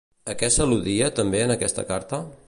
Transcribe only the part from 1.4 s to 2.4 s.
en aquesta carta?